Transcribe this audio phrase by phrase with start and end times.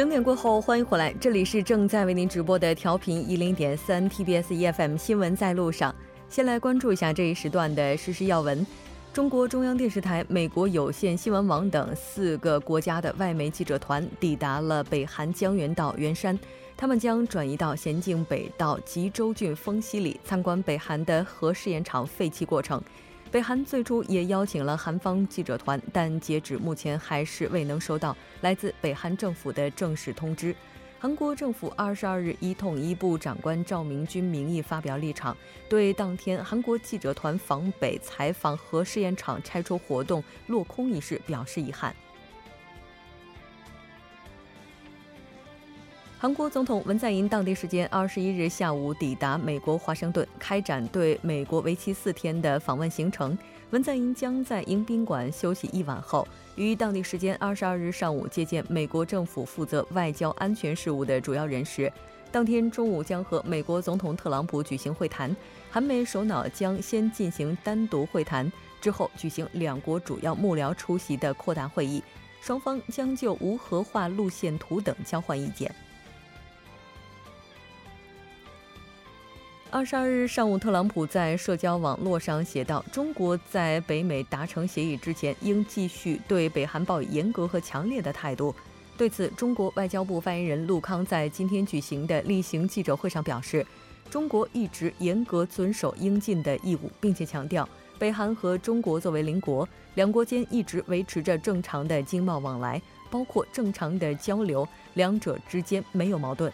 [0.00, 5.94] 整点过后，欢迎回来，这里是正在为您直播的调频一零点三 TBS EFM 新闻在路上。
[6.26, 8.66] 先来关注一下这一时段的实时要闻。
[9.12, 16.38] 中国中央电视台、美国有线新闻网等四个国家的外媒记者团抵达了北韩江原道元山，
[16.78, 22.82] 他们将转移到咸镜北道吉州郡丰西里参观北韩的核试验场废弃过程。
[23.30, 30.52] 北韩最初也邀请了韩方记者团，但截止目前还是未能收到来自北韩政府的正式通知。
[30.98, 35.36] 韩国政府二十二日以统一部长官赵明军名义发表立场，
[35.68, 41.94] 对当天韩国记者团访北采访核试验场拆除活动落空一事表示遗憾。
[46.22, 53.38] 韩国总统文在寅当地时间二十一日下午抵达美国华盛顿，开展对美国为期四天的访问行程。
[53.70, 61.90] 文在寅将在迎宾馆休息一晚后，于当地时间二十二日上午接见美国政府负责外交安全事务的主要人士。
[62.30, 65.34] 当天中午将和美国总统特朗普举行会谈，
[65.70, 72.02] 韩美首脑将先进行单独会谈，之后举行两国主要幕僚出席的扩大会议，
[72.42, 75.74] 双方将就无核化路线图等交换意见。
[79.72, 88.52] 二十二日上午，特朗普在社交网络上写道：“中国在北美达成协议之前，应继续对北韩抱以严格和强烈的态度。”
[88.98, 93.64] 对此，中国外交部发言人陆康在今天举行的例行记者会上表示
[94.10, 97.66] ：“中国一直严格遵守应尽的义务，并且强调，
[97.96, 106.52] 北韩和中国作为邻国，两国间一直维持着正常的经贸往来，包括正常的交流，两者之间没有矛盾。”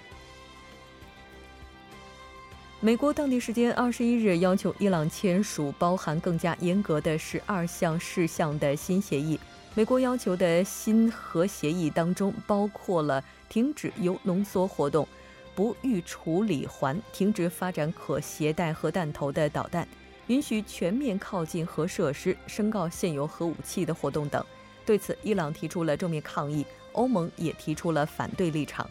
[2.80, 9.40] 美国当地时间二十一日要求伊朗签署包含更加严格的十二项事项的新协议。
[9.74, 15.08] 美国要求的新核协议当中包括了停止铀浓缩活动、
[15.54, 19.88] 不予处理环、停止发展可携带核弹头的导弹、
[20.26, 24.44] 允许全面靠近核设施、升告现有核武器的活动等。
[24.84, 28.88] 对此，伊朗提出了正面抗议，欧盟也提出了反对立场。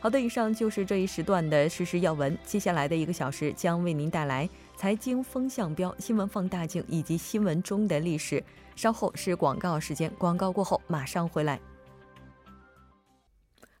[0.00, 2.38] 好的，以上就是这一时段的实时要闻。
[2.44, 8.42] 接下来的一个小时将为您带来财经风向标、新闻放大镜以及新闻中的历史。
[8.76, 11.58] 稍后是广告时间，广告过后马上回来。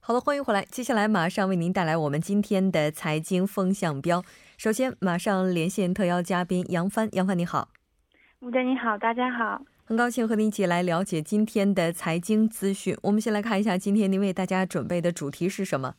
[0.00, 0.64] 好了，欢迎回来。
[0.64, 4.24] 接下来马上为您带来我们今天的财经风向标。
[4.56, 7.08] 首先，马上连线特邀嘉宾杨帆。
[7.12, 7.68] 杨帆你好，
[8.40, 12.96] 吴姐你好，大家好，很高兴和您一起来了解今天的财经资讯。
[13.02, 15.94] 我们先来看一下今天您为大家准备的主题是什么。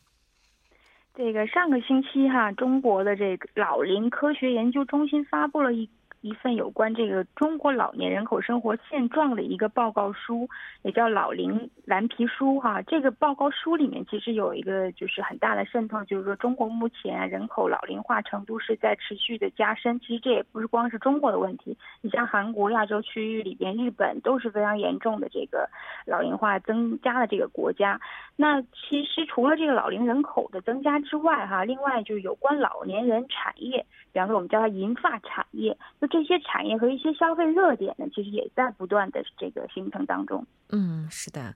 [1.14, 5.88] 这个上个星期哈，中国的这个老龄科学研究中心发布了一。
[6.20, 10.48] 一份有关这个中国老年人口生活现状的一个报告书，
[10.82, 12.82] 也叫老龄蓝皮书哈。
[12.82, 19.98] 这个报告书里面其实有一个就是很大的渗透，就是说中国目前人口老龄化程度是在持续的加深。
[20.00, 25.68] 其实这也不是光是中国的问题，你像韩国、亚洲区域里边、日本都是非常严重的这个
[26.06, 27.98] 老龄化增加的这个国家。
[28.36, 35.76] 那其实除了这个老龄人口的增加之外哈，另外就是有关老年人产业，比方说我们叫它银发产业。
[36.10, 40.44] 这些产业和一些消费热点呢，其实也在不断的这个形成当中。
[40.70, 41.54] 嗯，是的。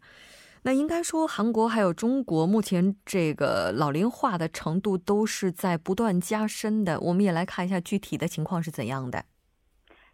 [0.63, 6.99] 那应该说，韩国还有中国目前这个老龄化的程度都是在不断加深的。
[7.01, 9.25] 我们也来看一下具体的情况是怎样的。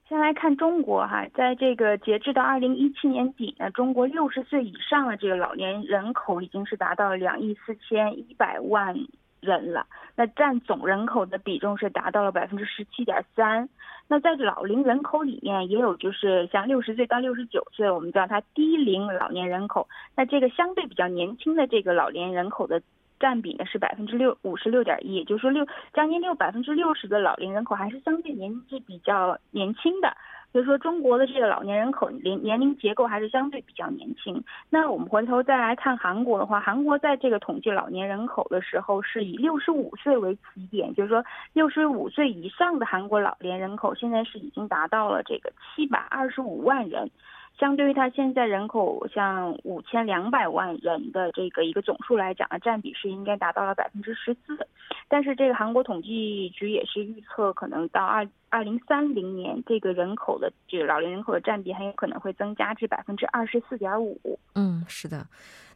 [0.08, 8.96] 先来看中国哈，在这个截至到二零一七年底呢，中国六十岁以上的这个老年人口已经是达到了两亿四千一百万
[9.40, 9.86] 人了。
[10.16, 13.68] 那占总人口的比重是达到了百分之十七点三。
[14.08, 19.88] 那在老龄人口里面，也有就是像六十岁到六十九岁，我们叫它低龄老年人口。
[20.16, 22.82] 那这个相对比较年轻的这个老年人口的
[23.20, 30.16] 占比呢，是百分之六五十六点一，也就是说六将近六百分之六十的老龄人口还是相对年纪比较年轻的。
[30.52, 34.42] 就是说，中国的这个老年人口年年龄结构还是相对比较年轻。
[34.68, 47.10] 那我们回头再来看韩国的话，韩国在这个统计老年人口的时候，是以六十五岁为起点，就是说六十五岁以上的韩国老年人口现在是已经达到了这个七百二十五万人。
[47.60, 54.66] 相对于它现在人口像五千两百万人的这个一个总数来讲呢，占比是应该达到了百分之十四。
[55.08, 64.18] 但是这个韩国统计局也是预测，可能到二二零三零年，这个人口的这个老龄人口的占比很有可能会增加至百分之二十四点五。
[64.54, 65.26] 嗯，是的。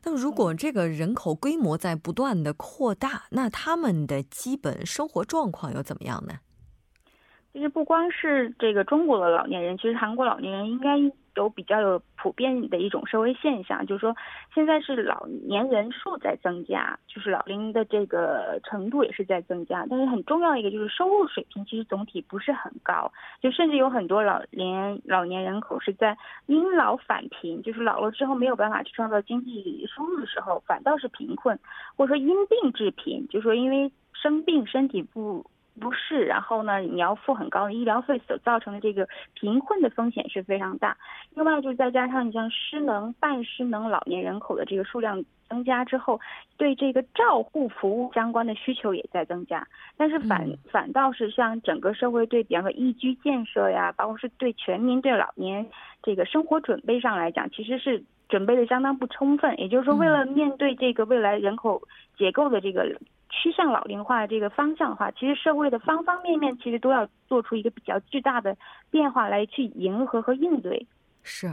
[0.04, 6.34] 那如果这个人口规模在不断的扩大，那他们的基本生活状况又怎么样呢？
[7.52, 10.96] 其实不光是这个中国的老年人，其实韩国老年人应该
[11.34, 14.14] 都比较有普遍的一种社会现象，就是说
[14.54, 19.84] 现在是老年人数在增加，就是老龄的这个程度也是在增加。
[19.90, 26.16] 但是很重要一个就是收入水平其实总体不是很高，就甚至有很多老年老年人口是在
[26.46, 31.58] 因老返贫，就是老了之后没有办法去创造经济收入的时候，反倒是贫困，
[31.96, 35.44] 或者说因病致贫，就是说因为生病身体不。
[35.80, 40.96] 不是，然后呢，你要付很高的医疗费所造成的这个贫困的风险是非常大。
[41.34, 46.20] 另外，就是再加上你像失能、半失能老年人口的这个数量增加之后，
[46.56, 49.66] 对这个照护服务相关的需求也在增加。
[49.96, 55.66] 但是反反倒是像整个社会对，比方说宜居建设呀，包括是对全民对老年
[56.04, 59.58] 这个生活准备上来讲，其实是准备的相当不充分。
[59.60, 61.82] 也就是说，为了面对这个未来人口
[62.16, 62.96] 结构的这个。
[63.42, 68.56] 趋向老龄化这个方向的话，其实社会的方方面面其实都要做出一个比较巨大的
[68.90, 70.86] 变化来去迎合和应对。
[71.22, 71.48] 是。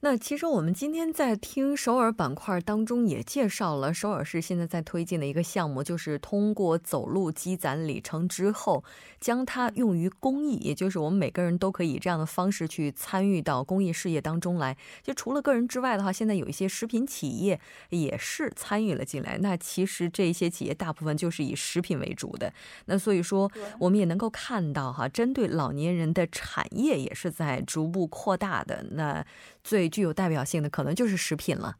[0.00, 8.84] 那其实我们今天在听首尔板块当中也介绍了首尔市现在在推进的一个项目，就是通过走路积攒里程之后，
[9.18, 14.76] 将它用于公益，也就是我们每个人都可以以这样的方式去参与到公益事业当中来。
[15.02, 17.60] 就除了个人之外的话，现在有一些食品企业
[17.90, 19.38] 也是参与了进来。
[19.38, 22.52] 那其实这些企业大部分就是以食品为主的。
[22.84, 23.50] 那所以说，
[23.80, 28.84] 我们也能够看到哈，针对老年人的产业也是在逐步扩大的。
[28.92, 29.26] 那
[29.68, 31.74] 最具有代表性的可能就是食品了。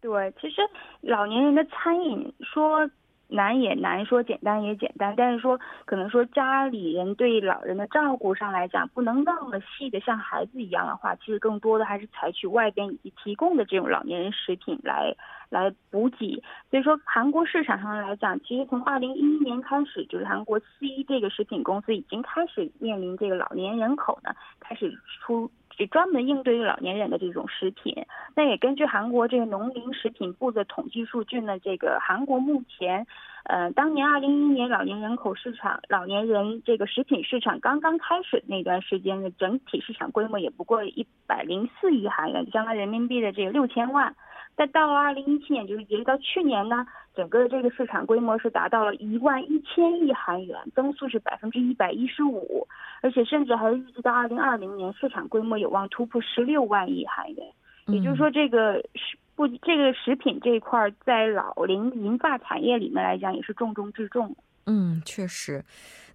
[0.00, 0.62] 对，其实
[1.02, 2.88] 老年人的餐饮说
[3.28, 15.14] 难也难，说简单也简单，但是说可能说家里人对老人的照顾上来讲，不能那么细的像孩子一样的话，其实更多的还是采取外边以及提供的这种老年人食品来
[15.50, 16.42] 来补给。
[16.70, 24.90] 所以说，韩国市场上来讲，其实从二零一一年开始，就是韩国 C 这个食品公司已经开始面临这个老年人口呢开始
[25.20, 25.50] 出。
[25.76, 28.04] 就专门应对于老年人的这种食品，
[28.34, 33.06] 那也根据韩国这个农林食品部的统计数据呢，这个韩国目前，
[33.44, 44.14] 呃，当年二零一一年老年人口市场，老年人这个食品市场刚刚开始那段时间的整体市场规模也不过一百零四亿韩元，相当于人民币的这个六千万。
[44.56, 52.66] 但到了二零一七年，就是截止到去年呢，整个这个市场规模是达到了一万一千亿韩元，增速是百分之一百一十五，
[53.02, 57.46] 而且甚至还预计到二零二零年市场规模有望突破十六万亿韩元。
[57.86, 64.34] 也就是说，这个食不这个食品这一块在老龄银发产业里面来讲也是重中之重。
[64.66, 65.62] 嗯，确实。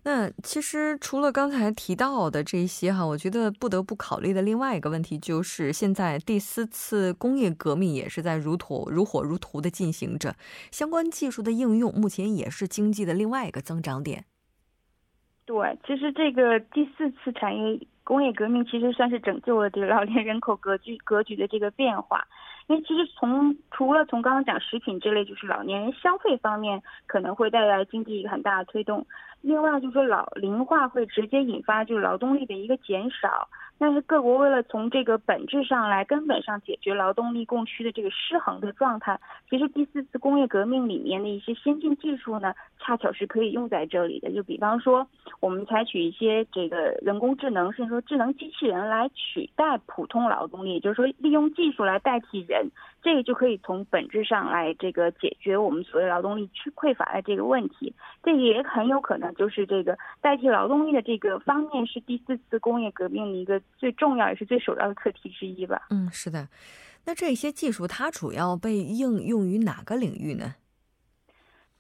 [0.04, 10.36] 那其实除了刚才提到的这些哈，我觉得不得不考虑的另外一个问题就是，现在第四次工业革命也是在如土如火如荼的进行着，
[10.72, 14.24] 相关技术的应用目前也是经济的另外一个增长点。
[15.46, 22.26] 对，其实这个第四次产业工业革命其实算是拯救了这个老年人口格局格局的这个变化。
[22.68, 29.04] 因为其实从除了从刚刚讲食品这类，就是老年人消费方面可能会带来经济一个很大的推动。
[29.42, 33.48] 另外就是老龄化会直接引发就是劳动力的一个减少。
[33.82, 39.18] 但是各国为了从这个本质上来根本上解决劳动力供需的这个失衡的状态，
[39.50, 42.54] 其实第四次工业革命里面的一些先进技术呢，
[42.90, 44.32] 恰巧是可以用在这里的。
[44.32, 45.08] 就比方说，
[45.40, 52.68] 我们采取一些这个人工智能，甚至说智能机器人来取代普通劳动力，就是说利用技术来代替人，
[53.04, 57.94] 这个就可以从本质上来这个解决我们所谓劳动力缺匮乏的这个问题。
[58.24, 63.62] 这也很有可能就是这个代替劳动力的这个方面是第四次工业革命的一个。
[63.78, 65.88] 最重要也是最首要的课题之一吧。
[65.90, 66.48] 嗯，是的。
[67.06, 70.56] 那这些技术它主要被应用于哪个领域呢？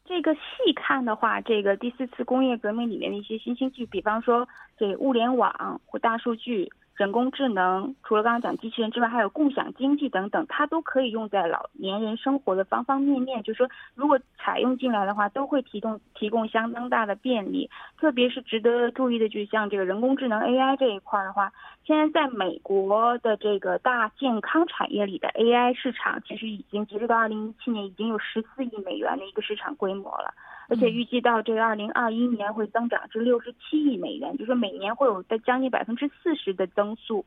[0.09, 6.67] 这个细看的话，这个第四次工业革命里面的一些新兴技术，比方说这物联网或大数据。
[6.99, 13.41] 人工智能除了刚刚讲机器人之外，还有共享经济等等，它都可以用在老年人生活的方方面面。
[13.41, 17.69] 就是说，如果采用进来的话，都会提供提供相当大的便利。
[17.97, 21.53] 特别是值得注意的，就像这个人工智能 AI 这一块的话，
[21.85, 30.33] 现在在美国的这个大健康产业里的 AI 市场，其实已经截止到二零一七年，已经有十四亿美元的一个市场规模了。
[30.69, 37.25] 而且预计到这个二零二一年会增长至六十七亿美元，就是说每年会有的将近百分之四十的增速，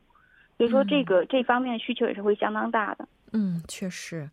[0.57, 3.07] 所以说这个这方面的需求也是会相当大的。
[3.33, 4.29] 嗯，确实。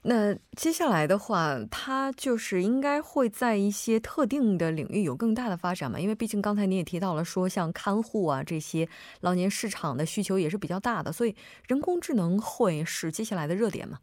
[0.00, 5.98] 那接下来的话，它就是应该会在一些特定的领域有更大的发展嘛？
[5.98, 8.88] 因为毕竟刚才你也提到了，说像看护啊这些
[9.20, 11.34] 老年市场的需求也是比较大的，所以
[11.66, 13.98] 人工智能会是接下来的热点吗？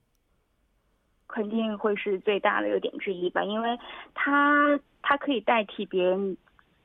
[1.36, 3.77] 肯定会是最大的优点之一吧，因为
[4.13, 6.38] 它它可以代替别人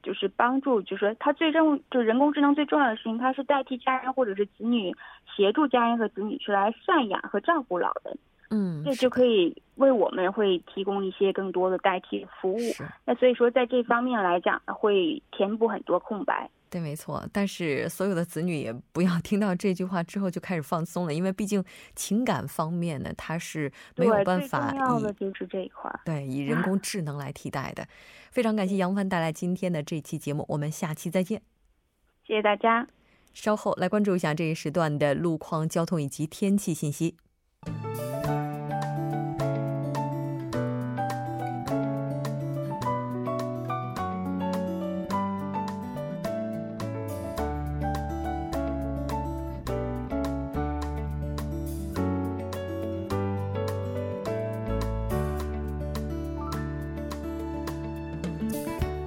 [0.02, 4.92] 就是帮助，就是说它最重，就人工智能最重要的事情，它是代替家人或者是子女，
[5.36, 8.18] 协助家人和子女去来赡养和照顾老人。
[8.50, 12.58] 嗯，这就可以为我们会提供一些更多的代替服务。
[13.04, 16.50] 那所以说，在这方面来讲，会填补很多空白。
[16.70, 17.28] 对，没错。
[17.32, 21.62] 但是所有的子女也不要 听到这句话之后就开始放松了，因为毕竟
[21.96, 24.70] 情感方面呢，它是没有办法。
[24.70, 25.90] 最重要的就是这一块。
[26.04, 27.86] 对，以人工智能来替代的。
[28.30, 31.42] 非常感谢杨帆带来今天的这期节目，我们下期再见。
[32.24, 32.86] 谢谢大家。
[33.34, 37.16] 稍后来关注一下这一时段的路况、交通以及天气信息。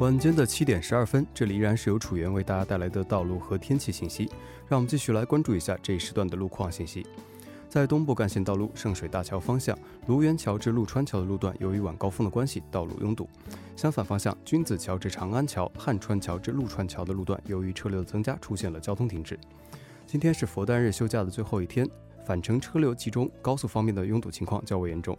[0.03, 4.29] 晚间的七点十二分，这里依然是由楚源为大家带来的道路和天气信息。
[4.67, 7.07] 让我们继续来关注一下这一时段的路况信息。
[7.69, 13.29] 在东部干线道路圣水大桥方向，卢园桥至陆川桥的路段，由于晚高峰的关系，道路拥堵。
[13.77, 19.39] 相反方向，君子桥至长安桥、汉川桥至陆川桥的路段，由于车流的增加，出现了交通停滞。
[20.05, 21.89] 今天是佛诞日休假的最后一天。
[22.25, 25.17] 返程车流集中，高速方面的拥堵情况较为严重。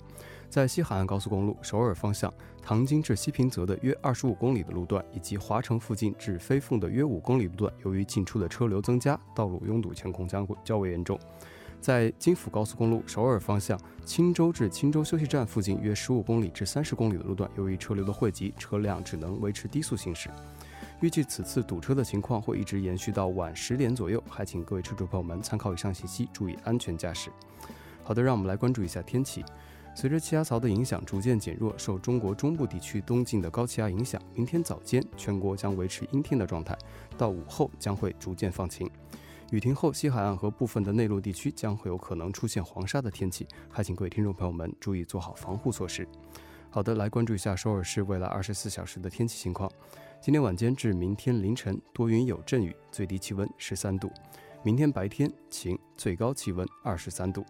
[0.48, 2.32] 在西海岸高速公路首尔方向，
[2.62, 11.18] 唐津至西平泽的约二十五公里的路段，以及华城附近至飞凤的约五公里路段，由于进出的车流增加，道路拥堵情况将会较为严重。
[11.80, 20.30] 在京釜高速公路首尔方向，青州至青州休息站附近约十五公里至三十公里的路段，由于车流的汇集，车辆只能维持低速行驶。
[21.04, 27.30] 预计此次堵车的情况会一直延续到晚十点左右，还请各位车主朋友们参考以上信息，注意安全驾驶。
[28.02, 29.44] 好的，让我们来关注一下天气。
[29.94, 36.74] 随着气压槽的影响逐渐减弱，受中国中部地区东进的高气压影响，明天早间全国将维持阴天的状态，
[37.18, 38.90] 到午后将会逐渐放晴。
[39.50, 46.08] 雨停后，西海岸和部分的内陆地区将会有可能出现黄沙的天气，还请各位听众朋友们注意做好防护措施。
[46.70, 49.70] 好的，来关注一下首尔市未来二十四小时的天气情况。
[50.24, 54.10] 今天晚间至明天凌晨多云有阵雨，最低气温十三度。
[54.62, 57.44] 明天白天晴，最高气温二十三度。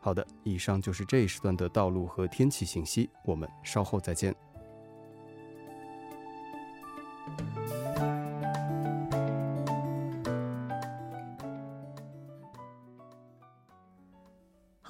[0.00, 4.34] 好的，以上就是这一时段的道路和天气信息，我们稍后再见。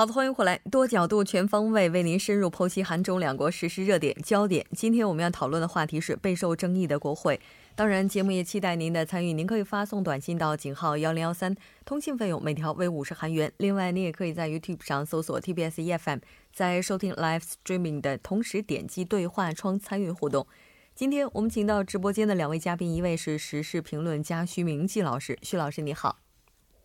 [0.05, 4.67] 好的，欢迎回来，多角度、全方位为您深入剖析韩中两国实时热点焦点。
[4.77, 7.41] 今天我们要讨论的话题是备受争议的国会。
[7.75, 9.33] 当然，节目也期待您的参与。
[9.33, 11.57] 您可以发送短信到井号幺零幺三，
[11.87, 13.51] 通信费用每条为五十韩元。
[13.57, 16.19] 另外，您也可以在 YouTube 上搜索 TBS EFM，
[16.53, 20.47] 在收听 Live Streaming 的同时点击对话窗参与互动。
[20.95, 26.19] 今天我们请到直播间的两位嘉宾，一位是时事评论家徐明季老师，徐老师你好。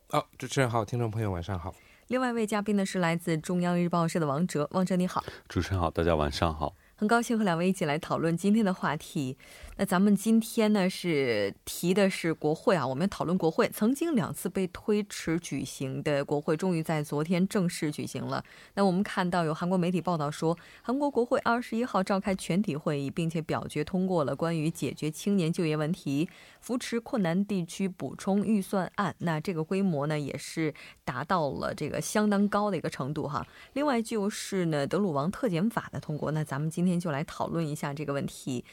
[0.08, 1.74] 哦，主持人好，听众朋友晚上好。
[2.10, 6.74] 另外一位嘉宾呢是来自中央日报社的王哲，王哲你好，主持人好，大家晚上好。
[7.00, 9.34] 很高兴和两位一起来讨论今天的话题。
[9.78, 18.44] 那咱们今天呢是提的是国会啊，我们讨论国会曾经两次被推迟举行的国会，终于在昨天正式举行了。
[18.74, 26.28] 那我们看到有韩国媒体报道说，韩国国会二十一号召开全体会议，并且表决通过了关于解决青年就业问题、
[26.60, 29.14] 扶持困难地区补充预算案。
[29.20, 30.74] 那这个规模呢也是
[31.06, 33.46] 达到了这个相当高的一个程度哈。
[33.72, 36.89] 另外就是呢德鲁王特检法的通过，那咱们今天。
[36.90, 38.64] 今天就来讨论一下这个问题。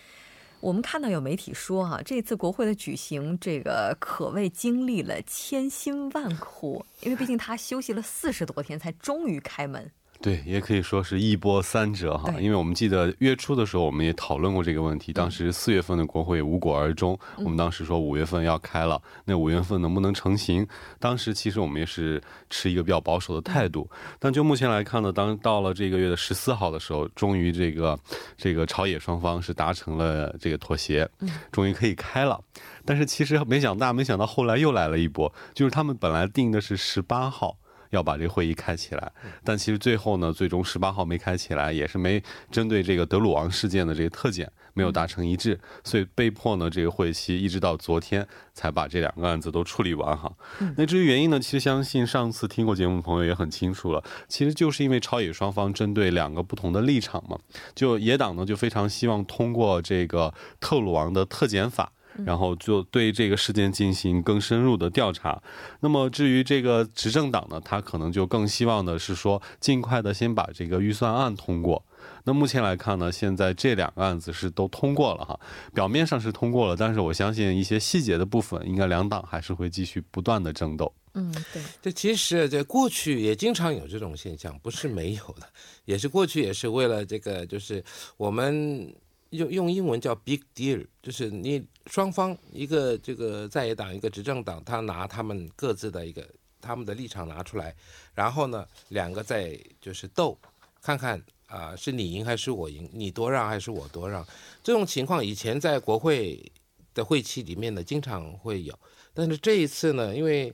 [0.59, 9.91] 我们看到有媒体说，哈，这次国会的举行，这个可谓经历了千辛万苦，因为毕竟他休息了四十多天，才终于开门。
[10.21, 15.13] 对，也可以说是一波三折哈，因为我们记得月初的时候，我们也讨论过这个问题。
[15.13, 20.67] 当时四月份的国会无果而终，我们当时说五月份要开了，那五月份能不能成型？
[20.99, 23.89] 当时其实我们也是持一个比较保守的态度。
[24.19, 27.97] 但就目前来看呢，当到了这个月的十四号的时候，终于这个
[28.35, 31.07] 这个朝野双方是达成了这个妥协，
[31.51, 32.41] 终于可以开了。
[32.83, 37.57] 但是其实没想到，没想到后来又来了一波，就是他们本来定的是十八号。
[37.91, 39.11] 要把这个会议开起来，
[39.43, 50.31] 但其实最后呢，最终十八号没开起来，也是没针对这个德鲁王事件的这个特检没有达成一致，所以被迫呢，这个会期一直到昨天才把这两个案子都处理完哈。
[50.75, 57.37] 那至于原因呢，其实相信上次听过节目的朋友也很清楚了，其实就是因为朝野双方针对两个不同的立场嘛，
[57.73, 61.91] 就野党呢就非常希望通过这个特鲁王的特检法。
[62.25, 65.41] 然后就对这个事件进行更深入的调查。
[65.79, 71.83] 那么至于这个执政党呢，他可能就更希望的是说，尽快的先把这个预算案通过。
[72.23, 75.39] 那目前来看呢，现在这两个案子是都通过了哈，
[75.73, 80.93] 表面上是通过了，但是我相信一些细节的部分，应该两党还是会继续不断的争斗。
[81.13, 81.61] 嗯，对。
[81.81, 85.47] 这其实在过去也经常有这种现象，不是没有的，
[85.85, 87.83] 也是过去也是为了这个，就是
[88.17, 88.93] 我们
[89.31, 96.27] 用用英文叫 big deal，就是你双方一个这个在野党一个执政党，他拿他们各自的一个
[96.61, 97.75] 他们的立场拿出来，
[98.13, 100.37] 然后呢两个在就是斗，
[100.81, 104.25] 看看啊是你赢还是我赢，你多让还是我多让，
[104.63, 106.51] 这种情况以前在国会
[106.93, 108.77] 的会期里面呢经常会有，
[109.13, 110.53] 但是这一次呢，因为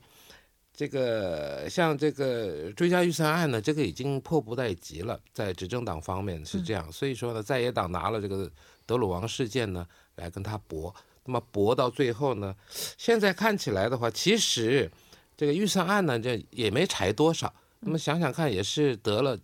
[0.76, 8.52] 这个像这个追加预算案呢，这个已经迫不待急了，在执政党方面是这样，所以说呢，在野党拿了这个
[8.88, 10.94] 德鲁王事件呢来跟他搏，
[11.26, 12.56] 那么搏到最后呢，
[12.98, 14.92] 现在看起来的话，其实
[15.38, 19.38] 这个预算案呢，这也没裁多少，那么想想看，也是得了，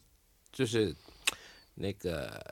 [0.51, 0.95] 就是
[1.75, 2.43] 那个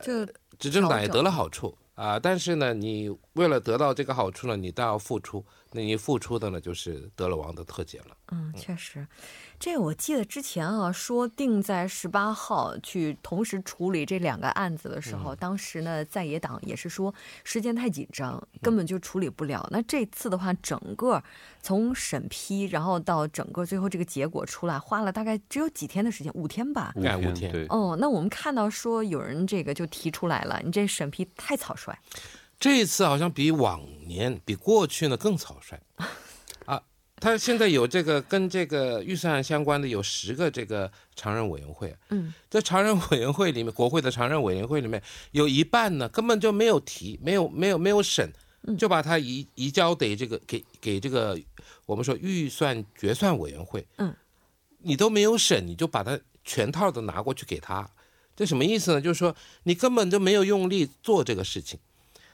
[0.59, 5.43] 执政党也得了好处啊，但是呢，你为了得到这个好处呢，你倒要付出。
[5.71, 8.15] 那你付出的呢，就是得了王的特解了。
[8.31, 9.05] 嗯，确实，
[9.59, 19.67] 这我记得之前啊，说定在十八号去同时处理这两个案子的时候，当时呢，在野党也是说时间太紧张，根本就处理不了。
[19.71, 21.21] 那这次的话，整个
[21.61, 26.93] 从审批，然后到整个最后这个结果出来，花了大概只有几天的时间，五天吧？
[26.95, 27.65] 五天，对。
[27.69, 31.97] 哦，那我们看到说有人这个就提出来了，你这审批太草率。
[32.59, 36.09] 这一次好像比往年、比过去呢更草率，啊，
[37.19, 48.31] 他现在有这个跟这个预算案相关的有十个这个常任委员会，嗯，在常任委员会里面，国会的常任委员会里面有一半呢根本就没有提，没有没有没有审，
[48.77, 51.39] 就把它移移交给这个给给这个
[51.87, 54.15] 我们说预算决算委员会，嗯，
[54.83, 57.89] 你都没有审，你就把它全套的拿过去给他，
[58.35, 59.01] 这什么意思呢？
[59.01, 61.79] 就是说你根本就没有用力做这个事情。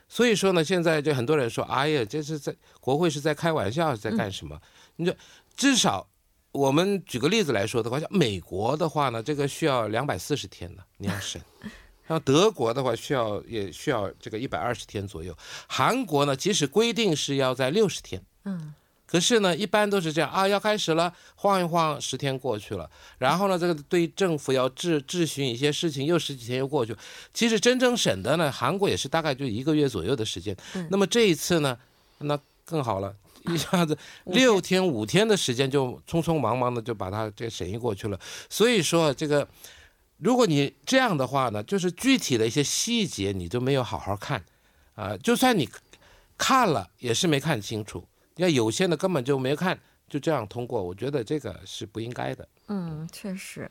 [0.10, 4.62] 所以说呢，现在就很多人说，哎呀，这是在国会是在开玩笑，在干什么？
[4.95, 5.13] 你就
[5.56, 6.08] 至少
[6.51, 11.41] 我们举个例子来说的话，像美国的话呢，这个需要两百四十天呢，你要审；
[12.08, 15.36] 像德国的话，需要也需要这个一百二十天左右。
[15.67, 18.73] 韩国呢，即使规定是要在六十天，嗯。
[19.06, 26.95] 可是呢，一般都是这样啊，要开始了，晃一晃，十天过去了，然后呢，这个对政府要质质询一些事情，又十几天又过去。
[27.32, 30.58] 其实真正审的呢，韩国也是大概就一个月左右的时间。
[30.89, 31.77] 那么这一次呢，
[32.17, 33.15] 那更好了，
[33.47, 38.19] 一下子六天五天的时间就匆匆忙忙的就把它这审议过去了。
[38.49, 39.47] 所以说这个，
[40.17, 44.43] 如果你这样的话呢，就是具体的一些细节你都没有好好看，
[44.95, 45.69] 啊，就算你
[46.38, 48.08] 看了也是没看清楚。
[48.38, 52.47] 要有些的根本就没看，就这样通过，我觉得这个是不应该的。
[52.67, 53.69] 嗯，确实，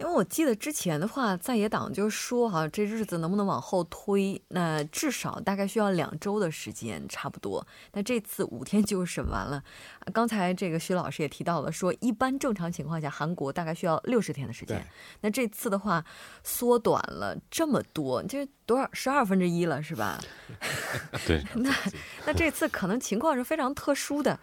[0.00, 4.40] 因为我记得之前的话，在野党就说哈，这日子能不能往后推？
[4.48, 7.64] 那至少大概需要两周的时间，差不多。
[7.92, 9.62] 那这次五天就审完了。
[10.14, 14.82] 刚才这个徐老师也提到了，说一般正常情况下，韩国大概需要六十天的时间。
[15.20, 16.02] 那这次的话，
[16.42, 20.18] 缩短了这么多，这多少十二分之一了，是吧？
[21.28, 21.44] 对。
[21.56, 21.70] 那
[22.24, 24.40] 那这次可能情况是非常特殊的。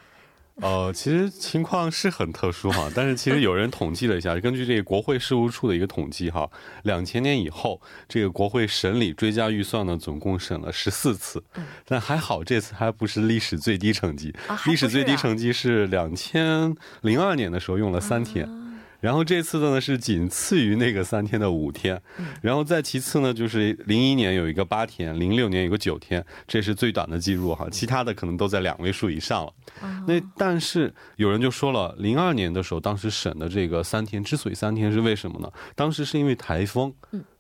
[0.62, 6.50] 呃，其实情况是很特殊哈，但是其实有人统计了一下， 根据这个国会事务处的一个统计哈，
[6.84, 11.44] 两千年以后，这个国会审理追加预算呢，总共审了十四次，
[11.86, 14.34] 但还好这次还不是历史最低成绩，
[14.66, 18.67] 历史最低成绩是两千零二年的时候用了三天。
[19.00, 22.02] 然后这次的呢是仅次于那个三天的五天，
[22.42, 29.54] 然后再其次呢就是零一年有一个八天，零六年有个九天，这是最短的记录哈，其他的可能都在两位数以上了。
[30.08, 35.52] 那但是有人就说了，零二年的时候当时审的这个三天，之所以三天是为什么呢？
[35.76, 36.94] 当时是因为台风。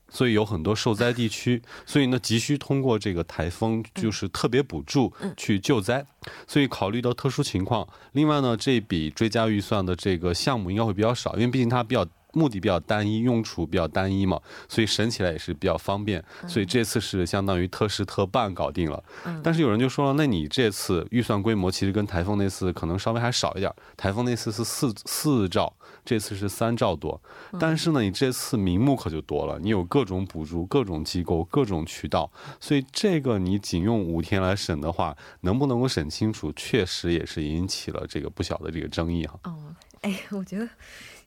[0.10, 6.06] 所以有很多受灾地区，所以呢急需通过这个台风就是特别补助去救灾，
[6.48, 12.06] 所以考虑到特殊情况，另外呢这笔追加预算的这个项目应该会比较少，因为毕竟它比较。
[12.34, 14.39] 目的比较单一，用处比较单一嘛，
[14.70, 16.24] 所以审起来也是比较方便。
[16.48, 19.04] 所以这次是相当于特事特办搞定了。
[19.41, 23.74] 但是有人就说了，那你这次预算规模其实跟台风那次可能稍微还少一点。
[23.96, 25.74] 台风那次是四四兆，
[26.08, 27.22] 这次是三兆多。
[27.60, 32.32] 但是呢，你这次名目可就多了，你有各种补助、各种机构、各种渠道。
[32.62, 39.38] 所以这个你仅用五天来审的话，能不能够审清楚，确实也是引起了这个不小的这个争议哈。
[39.43, 40.70] 哦，哎，我觉得。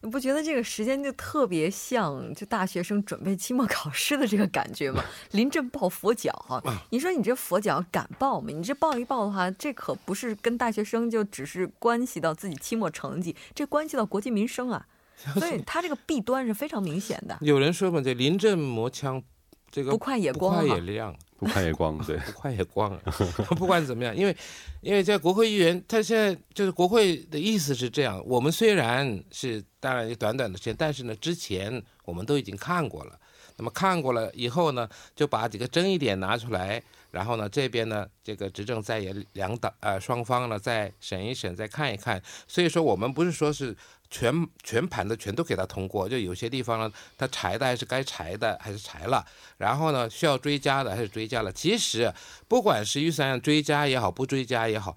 [0.02, 5.04] 你不觉得这个时间就特别像就大学生准备期末考试的这个感觉吗？
[5.32, 6.62] 临阵抱佛脚哈！
[6.90, 8.50] 你说你这佛脚敢抱吗？
[8.50, 14.86] 你这抱一抱的话，这可不是跟大学生就只是关系到自己期末成绩，这关系到国计民生啊！
[15.38, 17.36] 所以它这个弊端是非常明显的。
[17.42, 19.22] 有人说嘛，这临阵磨枪。
[19.70, 23.00] 这个不快也光，不快也亮， 不快也光，对， 不快也光。
[23.56, 24.36] 不管怎么样，因为
[24.80, 33.18] 因为在国会议员，他现在就是国会的意思是这样：我们虽然是当然短短的时间，但是呢，之前我们都已经看过了。
[33.56, 42.22] 那么看过了以后呢，就把几个争议点拿出来，然后呢，这边呢，这个执政在野两党呃双方呢再审一审，再看一看。
[42.48, 43.76] 所以说，我们不是说是。
[44.10, 49.24] 全全盘的全都给他通过，就有些地方呢，他裁的还是该裁的还是裁了，
[49.56, 51.52] 然后呢需要追加的还是追加了。
[51.52, 52.12] 其实
[52.48, 54.96] 不管是预算案追加也好，不追加也好，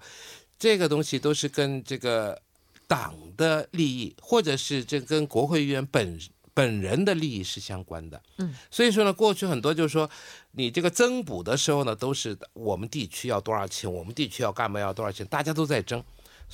[0.58, 2.42] 这个东西都是跟这个
[2.88, 6.18] 党的利益，或者是这跟国会议员本
[6.52, 8.20] 本人的利益是相关的。
[8.38, 10.10] 嗯，所以说呢，过去很多就是说，
[10.52, 16.02] 你这个增补的时候呢，都是我们地区要多少钱，我们地区要干嘛要多少钱，大家都在争。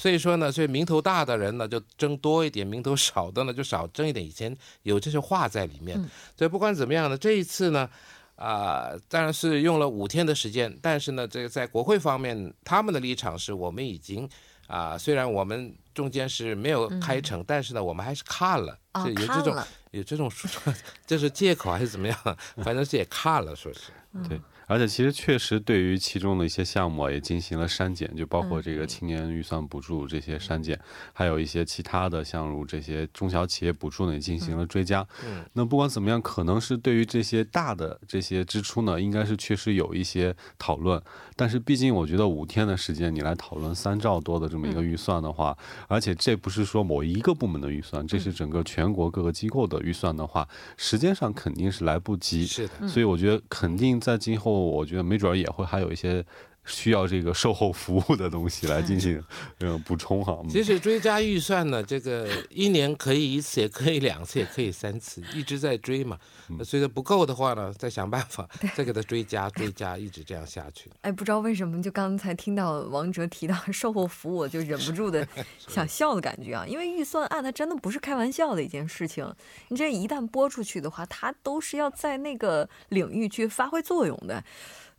[0.00, 4.24] 所以说呢，所以名头大的人呢就争多一点，名头少的呢就少争一点。
[4.24, 6.02] 以前有这些话在里面。
[6.34, 7.86] 所以不管怎么样呢，这一次呢，
[8.34, 14.26] 啊，当然是用了五天的时间，但是呢，这个在国会方面，他们的立场是我们已经
[14.68, 19.54] 啊，虽然我们中间是没有开成，但是呢，我们还是看了，有这种
[19.90, 20.72] 有这种说，
[21.06, 22.16] 这是借口还是怎么样？
[22.64, 23.80] 反正是也看了，说是
[24.26, 24.40] 对。
[24.70, 30.78] 而且其实确实对于其中的一些项目也进行了删减，就包括这个青年预算补助这些删减，
[31.12, 35.04] 还有一些其他的像如这些中小企业补助呢也进行了追加。
[35.26, 41.02] 嗯，那不管怎么样，可能是对于这些大的这些支出呢，应该是确实有一些讨论。
[41.34, 52.46] 但是毕竟我觉得五天的时间你来讨论三兆多的这么一个预算的话，而且这不是说某一个部门的预算，这是整个全国各个机构的预算的话，时间上肯定是来不及。
[52.46, 54.59] 是的，所以我觉得肯定在今后。
[54.64, 56.24] 我觉得没准儿也会还有一些
[56.70, 59.22] 需要这个售后服务的东西来进行
[59.58, 60.40] 嗯补充哈。
[60.48, 66.18] 其实追加预算呢，这个一年可以一次，也可以两次，也可以三次，一直在追嘛。
[66.64, 70.90] 所以说不够的话呢，再想办法 再给他追加追加，一直这样下去。
[71.02, 75.26] 哎，不知道为什么，就刚才听到王哲提到售后服务，我就忍不住的
[75.68, 76.64] 想笑的感觉啊。
[76.66, 79.32] 因为预算案它真的不是开玩笑的一件事情，
[79.68, 84.42] 你这一旦播出去的话，它都是要在那个领域去发挥作用的。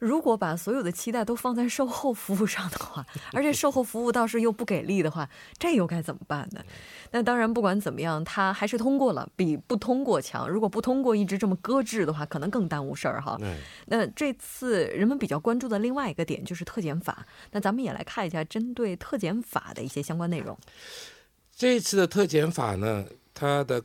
[0.02, 6.64] 如果把所有的期待都放在售后服务上的话，而且售后服务倒是又不给力的话，这又该怎么办呢？
[7.12, 10.50] 那当然，不管怎么样，它还是通过了，比不通过强。
[10.50, 13.40] 如果不通过，一直这么搁置的话，可能更耽误事儿哈。
[13.86, 17.24] 那这次人们比较关注的另外一个点就是特检法。
[17.52, 20.58] 那咱们也来看一下针对特检法的一些相关内容。
[21.56, 23.80] 这次的特检法呢，它的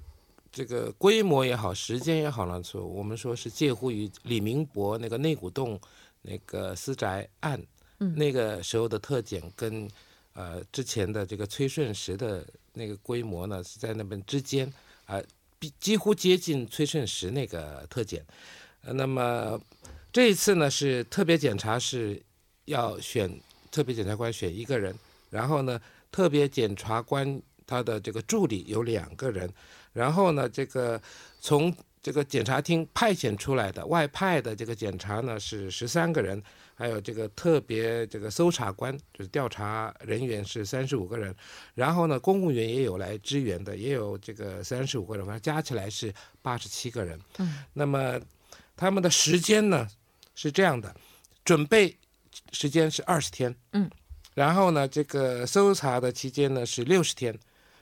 [0.50, 5.78] 这个规模也好，时间也好呢，说我们说是介乎于李明博那个内古洞。
[6.28, 7.62] 那个私宅案，
[7.98, 9.88] 那个时候的特检跟
[10.34, 14.70] 呃之前的这个崔顺实的那个规模呢是在那边之间
[15.04, 15.22] 啊，
[15.60, 18.26] 比几乎接近崔顺实那个特检。
[18.82, 19.58] 那么
[20.12, 22.20] 这一次呢是特别检查是
[22.64, 24.92] 要选特别检察官选一个人，
[25.30, 29.48] 然后呢特别检察官他的这个助理有两个人，
[29.92, 31.00] 然后呢这个
[31.40, 31.72] 从。
[32.06, 36.40] 这个检察厅派遣出来的外派的这个检察呢是十三个人，
[36.76, 41.34] 还有这个特别这个搜查官就是调查人员是三十五个人，
[41.74, 47.18] 然后呢公务员也有来支援的，也有这个三十五个人，反正加起来是八十七个人。
[47.38, 48.20] 嗯，那么
[48.76, 49.88] 他们的时间呢
[50.36, 50.94] 是这样的，
[51.44, 51.96] 准备
[52.52, 53.90] 时间是二十天，嗯，
[54.34, 57.36] 然后呢这个搜查的期间呢是六十天。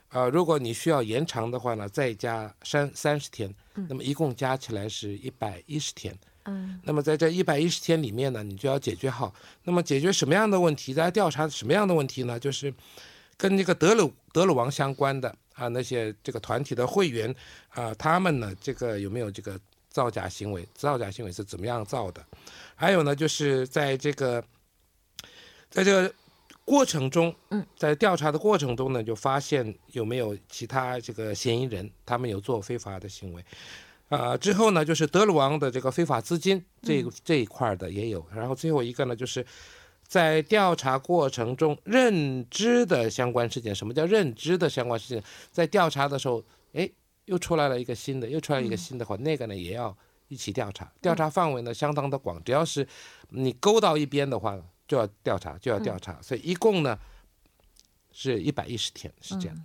[0.08, 6.16] 啊，如果你需要延长的话呢，再加三三十天，那么一共加起来是一百一十天。
[6.44, 9.34] 嗯，那么在这一百一十天里面呢，你就要解决好。
[9.64, 10.92] 那么解决什么样的问题？
[10.92, 12.38] 大家调查什么样的问题呢？
[12.38, 12.72] 就是
[13.36, 17.34] 跟这个德鲁德鲁王相关的啊，那些这个团体的会员
[17.70, 19.58] 啊，他们呢，这个有没有这个
[19.88, 20.68] 造假行为？
[20.74, 22.24] 造假行为是怎么样造的？
[22.74, 24.44] 还有呢，就是在这个，
[25.70, 26.14] 在这个。
[26.64, 33.44] 过程中，嗯，在调查的过程中呢，就发现有没有其他这个嫌疑人，他们有做非法的行为，
[34.08, 39.44] 啊，之后呢，就是德鲁王的这个非法资金这这一块的也有，然后最后一个呢，就是
[40.06, 43.74] 在调查过程中认知的相关事件。
[43.74, 45.22] 什么叫认知的相关事件？
[45.52, 46.90] 在调查的时候，哎，
[47.26, 49.94] 又出来了一个新的，又出来一个新的话，那个呢也要
[50.28, 52.88] 一起调查，调查范围呢相当的广，只要是
[53.28, 54.58] 你勾到一边的话。
[54.86, 56.98] 就要调查，就要调查，所以一共呢
[58.12, 59.64] 是一百一十天，是这样。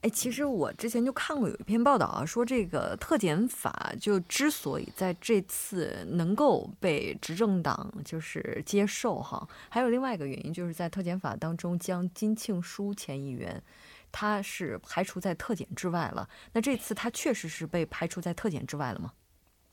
[0.00, 13.60] 哎，其实我之前就看过有一篇报道啊，说这个特检法就之所以在这次能够被执政党就是接受哈，还有另外一个原因，就是在特检法当中将金庆书前议员
[14.12, 16.28] 他是排除在特检之外了。
[16.52, 19.12] 那这次他确实是被排除在特检之外了吗？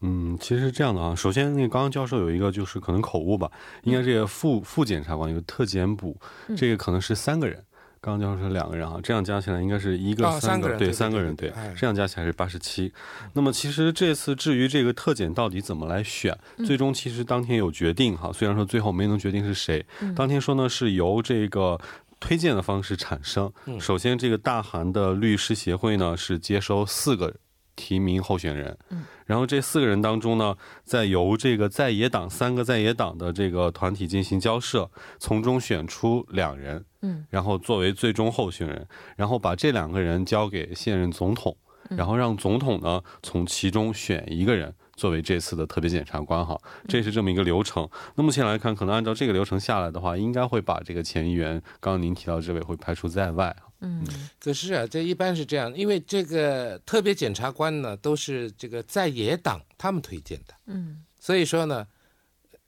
[0.02, 1.16] 嗯，其实是这样的啊。
[1.16, 3.50] 首先，那个刚刚教授有一个就是可能口误吧，
[3.84, 6.16] 应该这个副副检察官有个特检补，
[6.56, 7.64] 这个可能是三个人。
[8.02, 12.94] 刚刚教授说两个人啊，这样加起来应该是一个三个对三个人对，这样加起来是八十七。
[13.34, 19.84] 那么其实这次至于这个特检到底怎么来选，最终其实当天有决定哈，虽然说最后没能决定是谁，
[20.16, 21.82] 当天说呢是由这个
[22.20, 23.52] 推荐的方式产生。
[23.80, 27.34] 首先这个大韩的律师协会呢是接收四个。
[27.76, 41.56] 提名候选人，嗯，然后这四个人当中呢，再由这个在野党三个在野党的这个团体进行交涉，从中选出两人，嗯，然后作为最终候选人，然后把这两个人交给现任总统，
[41.90, 46.58] 然后让总统呢从其中选一个人作为这次的特别检察官，哈，
[46.88, 47.88] 这是这么一个流程。
[48.16, 53.56] 那目前来看，可能按照这个流程下来的话，应该会把这个前议员刚刚您提到这位会排除在外。
[53.86, 54.04] 嗯，
[54.40, 61.88] 可是啊，这一般是这样，因为这个特别检察官呢，都是这个在野党他们推荐的，嗯，所以说呢，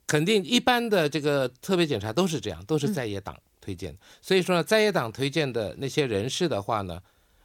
[0.06, 7.02] 肯定一般的这个特别检察都是这样，都是在野党推荐，所以说呢，在野党推荐的那些人士的话呢，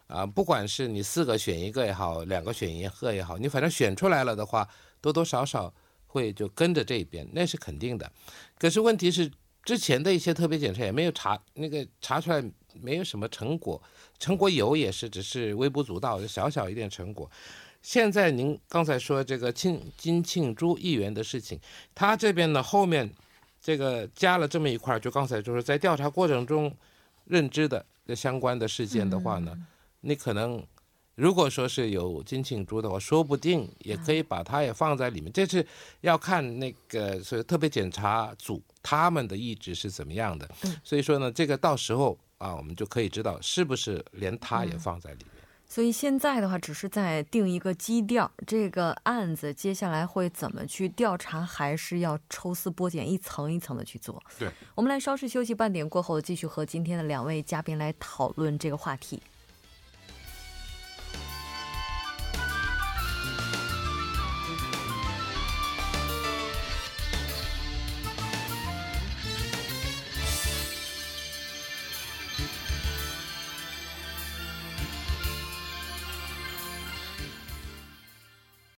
[0.07, 4.69] 啊，不管是你四个选一个也好，两个选一个也好，你反正选出来了的话，
[5.01, 5.73] 多多少少
[6.07, 8.13] 会就跟着这一边，那是肯定的。
[8.59, 9.31] 可是问题是，
[9.65, 12.45] 之前的一些特别检察也没有查那个查出来。
[12.81, 13.81] 没有什么成果，
[14.19, 17.31] 成果有也是只是微不足道，小小一点成果。
[17.83, 21.59] 现在您刚才说这个庆金庆珠议员的事情，
[21.93, 23.13] 他这边呢后面
[23.61, 26.73] 这个加了这么一块，就刚才就是在调查过程中
[27.25, 29.59] 认知的相关的事件的话呢，
[30.03, 30.65] 你可能
[31.17, 35.33] 如果说是有金庆珠的话，说不定也可以把它也放在里面。
[35.33, 35.67] 这是
[36.03, 40.49] 要看那个所以特别检查组他们的意志是怎么样的。
[40.85, 42.17] 所以说呢，这个到时候。
[42.42, 45.44] 啊，我们就可以知道是不是连他也放在里面。
[45.64, 54.22] 所以现在的话，只是在定一个基调，这个案子接下来会怎么去调查，还是要抽丝剥茧，一层一层的去做。
[54.38, 59.22] 对，我们来稍事休息，半点过后继续和今天的两位嘉宾来讨论这个话题。